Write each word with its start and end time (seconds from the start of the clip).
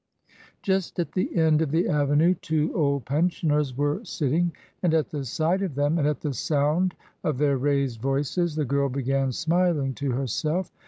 Just 0.63 0.97
at 0.97 1.11
the 1.11 1.35
end 1.37 1.61
of 1.61 1.69
the 1.69 1.87
avenue 1.87 2.33
two 2.33 2.73
old 2.73 3.05
pensioners 3.05 3.77
were 3.77 4.03
sitting; 4.03 4.51
and 4.81 4.95
at 4.95 5.11
the 5.11 5.23
sight 5.23 5.61
of 5.61 5.75
them, 5.75 5.99
and 5.99 6.07
at 6.07 6.21
the 6.21 6.33
sound 6.33 6.95
of 7.23 7.37
their 7.37 7.59
raised 7.59 8.01
voices, 8.01 8.55
the 8.55 8.65
girl 8.65 8.89
began 8.89 9.31
smiling 9.31 9.93
to 9.93 10.09
herself. 10.09 10.71